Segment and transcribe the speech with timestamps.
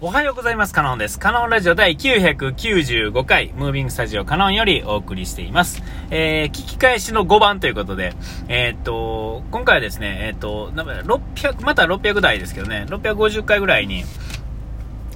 [0.00, 0.72] おはようございます。
[0.72, 1.18] カノンです。
[1.18, 5.82] カノンラジオ第995回、ムービングスタジオカノンよりお送りしています。
[6.12, 8.14] えー、聞き返しの5番ということで、
[8.46, 14.04] えー、っと、今回はですね、えー、っと、600、また600台ですけどね、650回ぐらいに、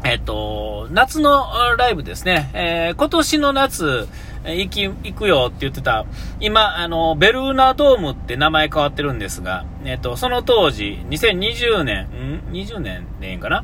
[0.03, 1.47] えっと、夏の
[1.79, 4.09] ライブですね、えー、今年の夏、
[4.45, 6.07] 行き、行くよって言ってた、
[6.41, 13.63] 今、あの、ベルーナドームって名前変わってるんですが、えっと、その当時、2020年、ん ?20 年でいいんかな？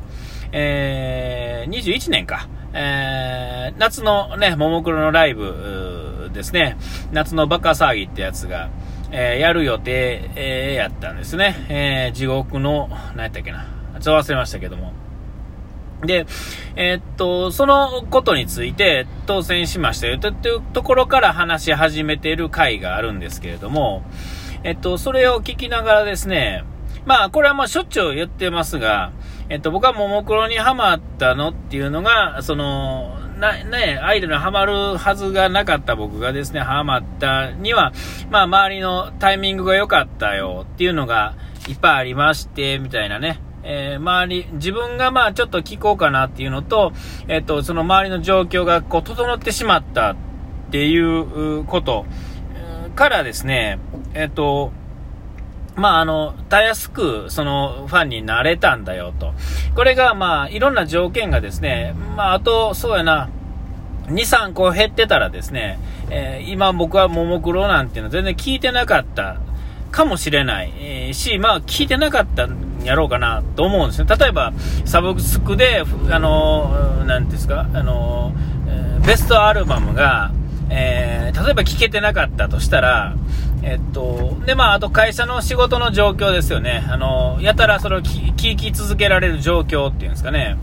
[0.51, 6.77] えー、21年か、えー、夏のね、ももクロのライブですね、
[7.11, 8.69] 夏のバカ騒ぎってやつが、
[9.11, 11.65] えー、やる予定、えー、やったんですね。
[11.69, 13.65] えー、地獄の、何やったっけな。
[13.99, 14.93] ちょっと忘れましたけども。
[16.05, 16.25] で、
[16.75, 24.03] えー、っと、そのことについて当選しましたよというところから話し始めている回があるんですけれども、
[24.63, 26.63] えっと、それを聞きながらですね、
[27.05, 29.11] まあ、これはまあしょっちゅう言ってますが、
[29.49, 37.93] えっと、僕はももクロにハマったのっていうのが、その、な、ね、アイドルにハマるはずがなかった僕がですね、ハマったには、
[38.29, 41.35] まあ、周りのタイミングが良かったよっていうのが
[41.67, 43.41] いっぱいありまして、みたいなね。
[43.63, 46.93] えー、周り、自分がまあちょっと聞こうかなっていうのと、
[47.27, 50.15] えっと、その周りの状況がこう整ってしまったっ
[50.71, 52.05] ていうこと
[52.95, 53.79] からですね、
[54.13, 54.71] えっと、
[55.79, 59.33] まあ、あの、たやすく、その、ファンになれたんだよと。
[59.75, 63.29] これが、まあ、いろんな条件がですね、まあ、あと、そうやな、
[64.07, 69.37] 2、3個減ってたらですね、えー、今僕はももクロなんていうのは全然聞いてなかった
[69.91, 74.15] かもしれない、えー、し、まあ、聞いてなかったんやろうかなと思うんですね。
[74.17, 74.53] 例えば、
[74.85, 78.33] サブスクで、あの、なんですか、あの、
[79.05, 80.31] ベストアルバムが、
[80.69, 83.15] えー、例えば聞けてなかったとしたら、
[83.61, 86.85] えっと、で、まあ、あと会社の仕事の状況ですよね。
[86.89, 90.57] あの、やたらそれを聞き続けられる状況っていうんですかね。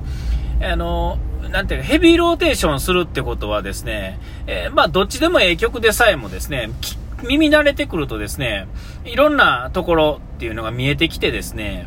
[0.63, 1.19] あの、
[1.51, 6.71] なんていうか、ヘビーローテーションするってことはですね、えー、まあ、どっちでもええ曲でさえもですね、
[7.23, 8.67] 耳慣れてくるとですね、
[9.05, 11.87] いろんなところっていうのが見えてきてですね、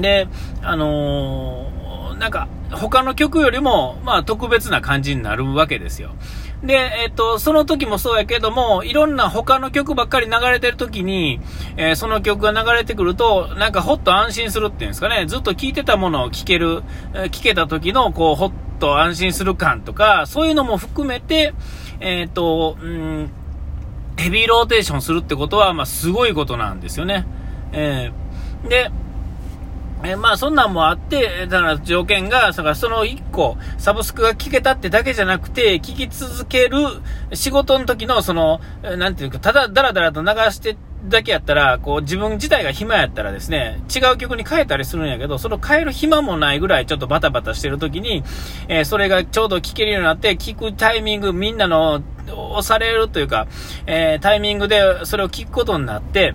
[0.00, 0.28] で、
[0.62, 6.10] あのー、なんか、他の曲よりも、まあ、特別な感じになるわけですよ。
[6.64, 11.40] で、えっと、その時もそうやけども、いろんな他の曲ばっかり流れてる時に、
[11.76, 16.82] えー、その曲が流れてくると、なんかほっと安心するっていうんですかね、ずっと聴いてたものを聴ける、
[17.12, 21.52] えー、聴けた時の、こう、ほっと安心する感とか、そういうのも含めて、
[22.00, 23.30] えっと、うん、
[24.16, 27.26] ヘビーローテーションするってことは、まあ、すごいことなんですよね。
[27.72, 28.90] えー、で、
[30.04, 36.78] えまあそんなんもあって、だから条件が、その1個、サブスクが聞けたってだけじゃなくて、聞き続ける
[37.32, 40.76] 仕事の時の、その、なんていうか、ただダラダラと流して
[41.08, 48.22] だけやったら、こう自分自体が暇やったらですね、違う曲に変えたりするんやけど、その変える暇もないぐらいちょっとバタバタしてる時に、
[48.68, 53.46] えー、それがちょうど聞けるようになって、聞くタイミング、みんなの押されるというか、
[53.86, 56.34] えー、タイミングでそれを聞くことになって、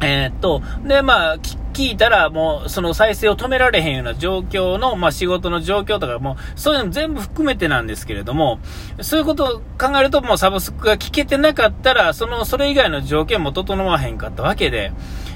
[0.00, 1.36] えー、っと、で、まあ、
[1.74, 8.60] 聞いたら、もう、その再生を止められへんような状況の、まあ、仕事の状況とかも、そういうの全部含めてなんですけれども、
[9.02, 14.92] そういうことを考えると、もうサブスクが聞けてなかったら、その、それ以外の条件も整わへんかったわけで、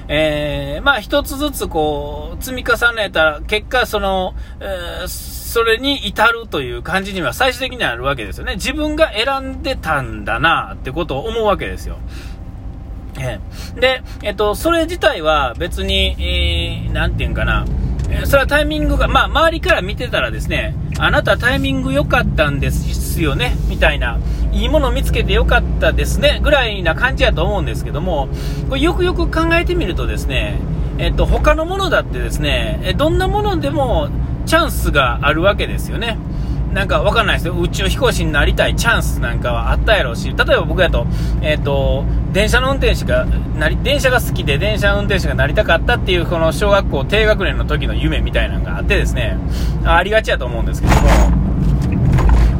[0.06, 8.54] えー、まあ、一つずつこう、積み重ねた結果、その、えー、それに至るという感じには最終的にはあるわけですよね。
[8.54, 11.98] 自分が選んでたんだなってことを思うわけですよ。
[13.20, 17.64] えー、で、えっと、それ自体は別に、えー、なんていうんかな、
[18.10, 24.18] えそれはタイミングが、まあ、周りから見てたらですね、あなたタイミング良かったんですよね、みたいな、
[24.52, 28.28] いいもの見つけて良かったですね、ぐらいな感じやと思うんですけども、
[28.68, 30.58] これよくよく考えてみるとですね、
[30.98, 34.08] えっと、他のものだってですね、どんなものでも
[34.46, 36.18] チャンスがあるわけですよね。
[36.72, 37.58] なんかわかんないですよ。
[37.58, 41.06] 宇宙飛行士になりたいチャンスなんかはあったやろうし、例えば僕やと、
[41.40, 49.38] えっ、ー、と、電車の運転手が、なり、電車が好きで電車の運転手がなりたかったっていう、この小学校低学年の時の夢みたいなのがあってですね、
[49.84, 51.00] ありがちやと思うんですけども、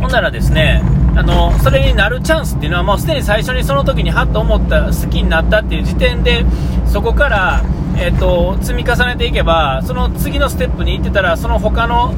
[0.01, 0.83] ほんならですね、
[1.19, 6.47] あの、それになるチャンスっていうのはもうすでに最初にその時にハッと思った、好きになったっていう時点で、
[6.87, 7.65] そこから、
[7.97, 12.15] えっと、積み重ねていけば、その次のステップに行ってたら、その他の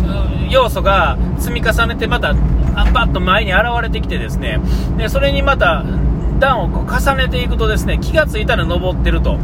[0.51, 2.35] 要素が積み重ねて、また、
[2.93, 4.61] パッと前に現れてきてですね、
[4.99, 5.83] で、それにまた、
[6.39, 9.39] 段を重ねていくとですね、気がついたら登ってると。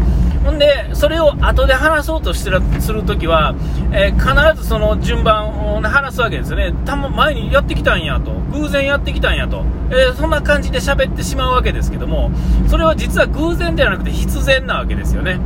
[0.47, 3.57] ほんで、それを後で話そうとしてるするときは、
[3.91, 6.73] えー、必ずその順番を話すわけですよね。
[6.85, 8.31] たま、前にやってきたんやと。
[8.57, 9.65] 偶然やってきたんやと。
[9.91, 12.31] えー、そんな感じで喋ってしまうわけですけども、
[12.69, 15.41] それは実は偶然ではなくて必然なわけですよね。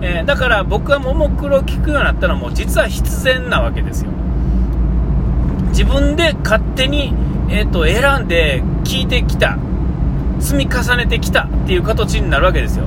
[0.00, 4.12] えー、だから僕がももクロを聞くようになったのも実は必然なわけですよ。
[5.70, 7.12] 自分で勝手に、
[7.50, 9.58] えっ、と、選んで聞いてきた。
[10.38, 12.84] 積み重ねてきたっていう形になるわけですよ。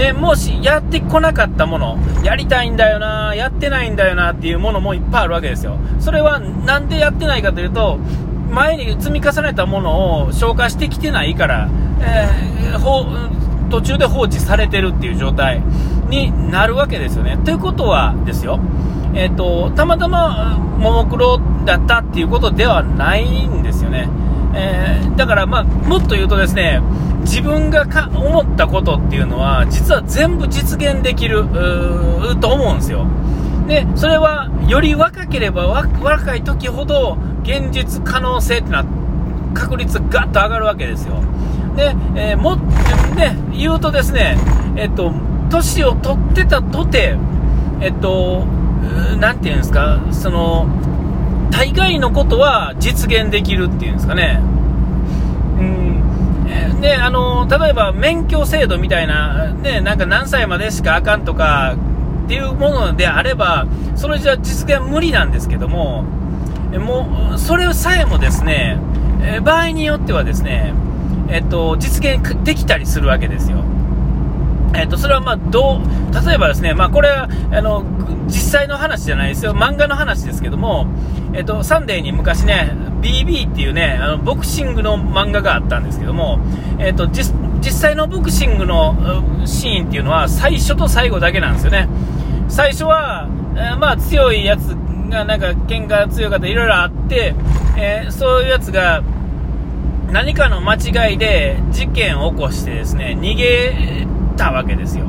[0.00, 5.76] で、もしやってこなかったもの、やりたいんだよな、やってないんだよなっていうものもいっぱいあるわけですよ。
[6.00, 7.98] それはなんでやってないかというと、
[8.50, 11.68] 前に積み重ねたものを消化してきてないから、
[12.00, 15.60] えー、途中で放置されてるっていう状態
[16.08, 17.36] になるわけですよね。
[17.44, 18.58] ということはですよ、
[19.12, 24.08] えっ、ー、と、たまたまももクロだったっていうことではないんですよね。
[24.54, 26.80] えー、だから、まあ、もっと言うとですね、
[27.20, 31.44] 自分がか思ったことっていうのは、実は全部実現できる
[32.40, 33.06] と思うんですよ。
[33.66, 38.84] で、それは、より若ければ若い時ほど、現実可能性っていうのは、
[39.54, 41.22] 確率がガッと上がるわけですよ。
[41.76, 42.56] で、えー、も、
[43.16, 44.36] で、言うとですね、
[44.76, 45.12] えっと、
[45.50, 47.16] 年を取ってたとて、
[47.80, 48.44] えっと、
[49.18, 50.66] なんていうんですか、その、
[51.50, 54.40] 大概のことは実現できるっていうんですかね。
[56.80, 61.76] で、あの、例えば免許制度みたいな、ね、なんか何歳までしかあかんとか
[62.24, 63.66] っていうものであれば、
[63.96, 66.04] それじゃ実現無理なんですけども、
[66.72, 68.78] もう、それさえもですね、
[69.44, 70.72] 場合によってはですね、
[71.28, 73.64] えっと、実現できたりするわけですよ。
[74.74, 77.84] えっと、それはま、どう、例えばですね、まあ、これは、あの、
[78.26, 79.52] 実際の話じゃないですよ。
[79.52, 80.86] 漫画の話ですけども、
[81.32, 86.38] えっと、サンデーに昔ね、BB っていうね、あの、ボクシングの漫画があったんですけども、
[86.78, 87.34] えっと、実、
[87.72, 88.94] 際のボクシングの
[89.46, 91.88] シーンっていうのは、最初と最後だけなんですよね。
[92.48, 94.76] 最初は、えー、まあ、強いやつ
[95.08, 97.34] が、なんか、喧嘩強い方いろいろあって、
[97.76, 99.02] えー、そういうやつが、
[100.12, 104.06] 何かの間違いで事件を起こしてですね、逃げ
[104.36, 105.06] たわけですよ。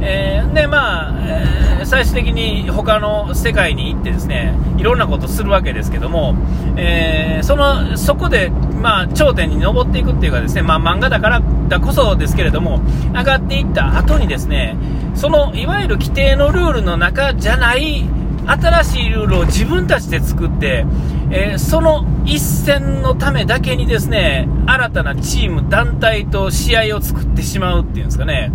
[0.00, 6.34] えー、で、まあ、えー、最終的に他の世界に行ってですね、いろんなことするわけですけども、
[6.76, 12.80] えー、その、そこで、まあ、頂点に登っていくっていうかですね、まあ、漫画だからだこそですけれども、
[13.12, 14.76] 上がっていった後にですね、
[15.14, 18.04] その、いわゆる規定のルールの中じゃない、
[18.46, 20.86] 新しいルールを自分たちで作って、
[21.30, 28.50] えー、その一戦のためだけにですね、新たなチーム、団体と試合を作ってしまうっていうんですかね。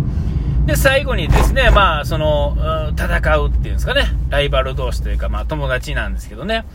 [0.66, 2.56] で、最後にですね、まあ、その、
[2.96, 4.08] 戦うっていうんですかね。
[4.30, 6.66] ライバル同士というか、まあ、友達なんですけどね。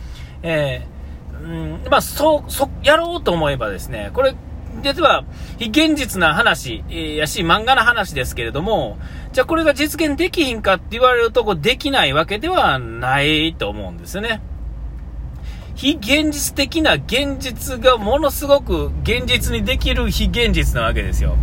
[0.42, 4.34] えー、うん、まあ、そう、そ、やろうと思えばですね、これ、
[4.82, 5.24] 実は、
[5.58, 8.98] 非現実な話、え、やし、漫画の話ですけれども、
[9.32, 14.40] じゃあこれが実現できひんかって言われると、こできないわけではないと思うんですよね。
[15.74, 21.36] 非現実的な現実がものすごく現実にできる非現実なわけですよ。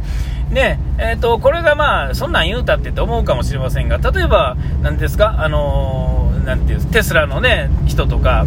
[0.54, 8.46] で、えっ、ー、と、これがまあ、そんなん言うたってと思うかもしれませんが、例えば、何ですか、あのー、なんていう、テスラのね、人とか、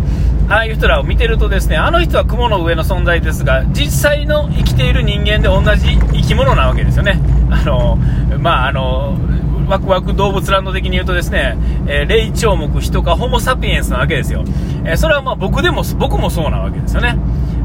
[0.48, 7.20] ああいう人らを見てるとですね、あの人は雲の上の存在ですが、実際の生きている人間で同じ生き物なわけですよね。
[7.50, 9.16] あのー、まあ、あの
[9.68, 11.56] ワクワク動物ランド的に言うとですね、
[11.86, 14.44] えー、霊長目人かホモサピエンスなわけですよ。
[14.84, 17.16] えー、それはまあ僕でも、僕もそうなわけですよね。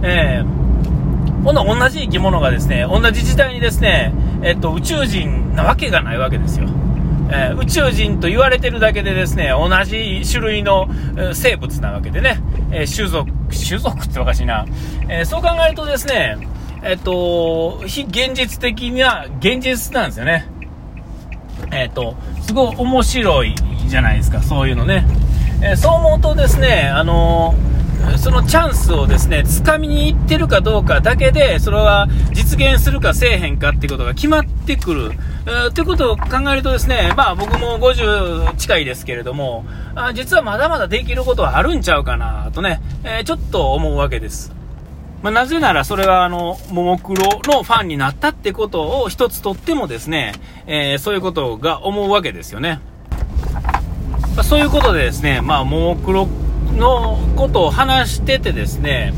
[0.04, 4.14] えー、ほん同じ生き物がですね、同じ時代にですね、
[4.44, 6.68] えっと、宇宙人なわけがないわけですよ。
[7.30, 12.42] えー、宇宙人と言われてるだけでですね、同じ種類の、えー、生物なわけでね、
[12.72, 14.66] えー、種族、種族っておかしいな。
[15.10, 16.38] えそう考えるとですね、
[16.84, 20.48] えっと、非現実的な現実なんですよね。
[21.72, 23.56] えっ、と、すごい面白い
[23.88, 25.06] じゃないですか、そういうのね。
[25.62, 27.77] えー、そう思うとですね、あのー、
[28.18, 35.12] そのチャンスをですね、掴みに行ってるかどうかだけで、それは実現するかせえへんかってことが決まってくる。
[35.46, 44.58] えー、ということを考えるとですね、まあ僕も50近いですけれども、あ実はまだまだできることはあるんちゃうかなとね、えちょっと思うわけです。
[45.24, 50.34] まあ、なぜならそれはあの、ももクロのファンになったってことを一つとってもですね、
[50.68, 52.80] えー、そういうことが思うわけですよね。
[54.36, 56.28] まあ、そういうことでですね、まあ、ももクロ
[56.78, 59.14] のことを話しててですね、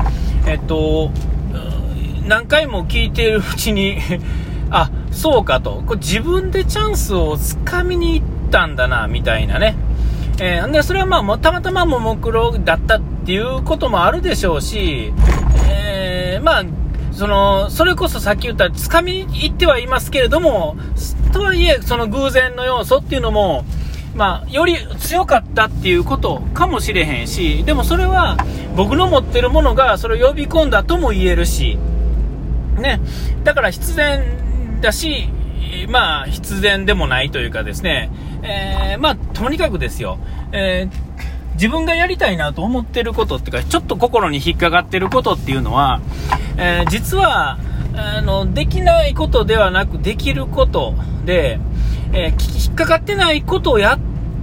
[0.48, 1.12] えっと、
[2.28, 3.98] 何回も聞いているうちに
[4.72, 9.76] あ、そうかと、これ自分でチャンスをつかみに行ったんだな、みたいなね。
[10.40, 15.12] えー、で、それはまあ、たまたまももクロだったっていうこともあるでしょうし
[15.68, 16.64] え、まあ、
[17.12, 20.78] その、それこそさっき言った、つかみに行ってはいますけれども、
[21.34, 23.66] とはいえ、その偶然の要素っていうのも、
[24.20, 28.36] まあ、より強かったっていうことかもしれへんし、でもそれは
[28.76, 31.80] 僕の持ってるものがそれを呼び込んだとも言えるし、
[32.78, 33.00] ね、
[33.46, 35.30] だから必然だし、
[35.88, 38.12] まあ、必然でもないというかですね、
[38.44, 40.20] えー、まあ、とにかくですよ、
[40.52, 41.10] えー
[41.60, 46.00] 自分がやりたいなと思ってることっていうか、ちょっと心に引っかかってることっていうのは、
[46.56, 47.60] えー、実は、
[47.98, 50.96] あの、できないことではなく、できること
[51.26, 51.60] で、
[52.14, 54.00] えー、引っかかってないことをやっ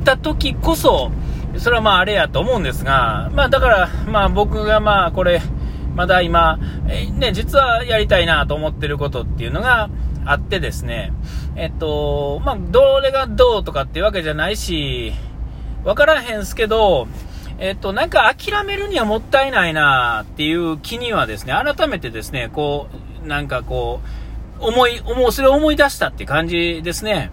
[0.07, 1.11] た時こそ、
[1.59, 5.43] それはまああれやと思うんですが、まあだから、まあ僕がまあこれ、
[5.97, 9.91] まだ今、ね、実はやりたいなと思ってることっていうのが
[10.25, 11.13] あってですね、
[11.57, 15.13] えっと、まあどれがどうとかっていうわけじゃないし、
[15.85, 17.09] わからへんすけど、
[17.59, 22.87] えっと、なんか諦めるにはもったいないなっていう気にはですね、改めてですね、こ
[23.25, 24.01] う、なんかこ
[24.61, 27.31] う、思い、思う、それを思い出したって感じですね。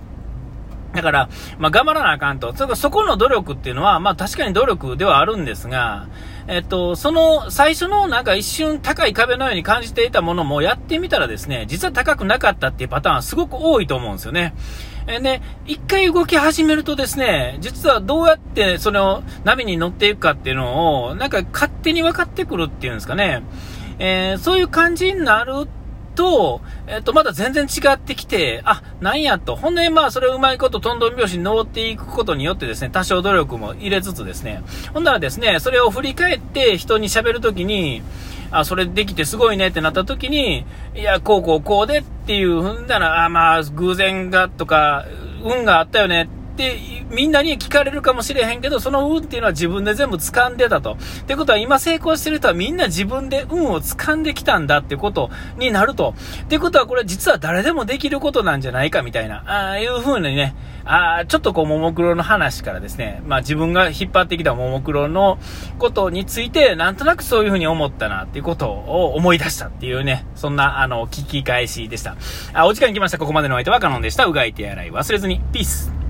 [0.94, 2.54] だから、まあ、頑張らなあかんと。
[2.76, 6.08] そこの努力っていうのは、まあ、確かに努力ではあるんですが、
[6.48, 14.54] えっと、その最初のなんか一瞬高い壁のように感じていたものもやってみたらですね、実は高くなかったっていうパターンはすごく多いと思うんですよね。
[15.08, 23.44] えね、一回動き始めるとですね、実はどうやってその波に乗っていくかっていうのを、なんか勝手に分かってくるっていうんですかね。
[24.00, 25.83] えー、そういう感じになるって
[26.16, 29.56] と、えっ、と、まだ全然違ってきて、あ、なんやと。
[29.56, 38.02] ほんで、まあ、それをうまいこと、トントン拍子に登っていくことによってですね、多少努力も入れつつですね、ほんならですね、それを振り返って人に喋るときに、
[38.52, 40.66] あ、それできてすごいねってなったときに、
[40.96, 45.06] いや、こうこうこうでっていうふんだら、あ、まあ、偶然がとか、
[45.44, 46.80] 運があったよねってって
[47.10, 50.94] みんなに聞かれるかもしれへんけど、その運っていうのは自分で全部掴んでたと。
[50.94, 56.14] ってことは今成功してる人はみんな自分で運を掴んできたんだってことになると。
[56.44, 60.56] ってことはこれ実は誰でもできることなんじゃないかみたいな、ああいう風にね、
[60.86, 65.40] ああちょっとこう、ももクロの話からですね、まあ自分が引っ張ってきたももクロの
[65.80, 72.16] ことについて、なんとなくそういう風に思ったなっていうことを思い出したっていうね、そんな、あの、聞き返しでした。
[72.54, 73.18] あ、お時間来ました。
[73.18, 74.26] ここまでのお相手はカノンでした。
[74.26, 75.42] うがいて洗い忘れずに。
[75.52, 76.03] ピース。